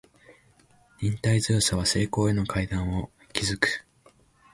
[0.97, 3.85] 忍耐強さは成功への階段を築く